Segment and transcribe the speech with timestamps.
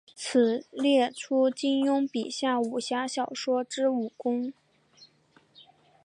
[0.15, 4.51] 此列出金庸笔下武侠小说之武功。